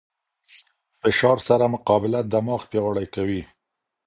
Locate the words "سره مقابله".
1.47-2.19